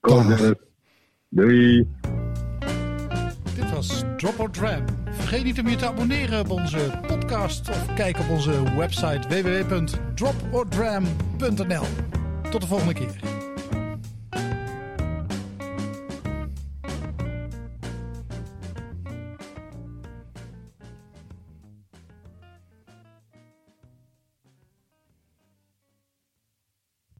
Dag. 0.00 0.54
Doei. 1.28 1.86
Drop 4.16 4.38
or 4.38 4.50
Dram. 4.50 4.84
Vergeet 5.10 5.44
niet 5.44 5.60
om 5.60 5.68
je 5.68 5.76
te 5.76 5.86
abonneren 5.86 6.40
op 6.40 6.50
onze 6.50 7.00
podcast 7.06 7.68
of 7.68 7.94
kijk 7.94 8.18
op 8.18 8.30
onze 8.30 8.76
website 8.76 9.28
www.dropordram.nl. 9.28 11.84
Tot 12.50 12.60
de 12.60 12.66
volgende 12.66 12.94
keer. 12.94 13.39